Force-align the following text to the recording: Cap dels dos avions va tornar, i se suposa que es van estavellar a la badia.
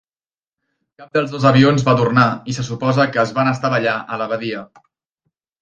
Cap 1.01 1.11
dels 1.17 1.35
dos 1.35 1.45
avions 1.49 1.85
va 1.91 1.95
tornar, 2.01 2.25
i 2.53 2.57
se 2.61 2.65
suposa 2.71 3.07
que 3.13 3.21
es 3.27 3.37
van 3.41 3.53
estavellar 3.55 3.97
a 4.17 4.21
la 4.23 4.31
badia. 4.33 4.65